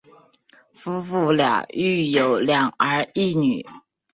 [0.73, 3.63] 夫妇俩育有两儿一女。